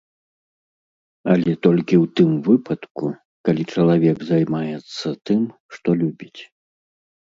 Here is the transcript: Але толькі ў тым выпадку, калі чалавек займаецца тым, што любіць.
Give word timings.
Але 1.33 1.51
толькі 1.65 1.95
ў 2.03 2.05
тым 2.21 2.31
выпадку, 2.49 3.05
калі 3.51 3.63
чалавек 3.73 4.17
займаецца 4.33 5.09
тым, 5.29 5.41
што 5.79 5.89
любіць. 6.05 6.37